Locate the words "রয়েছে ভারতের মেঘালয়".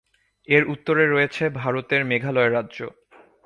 1.07-2.51